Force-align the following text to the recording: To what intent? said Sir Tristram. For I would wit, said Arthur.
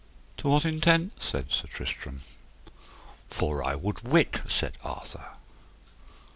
To 0.37 0.47
what 0.49 0.65
intent? 0.65 1.13
said 1.21 1.51
Sir 1.51 1.67
Tristram. 1.67 2.21
For 3.29 3.63
I 3.63 3.75
would 3.75 3.99
wit, 4.01 4.41
said 4.49 4.75
Arthur. 4.83 5.37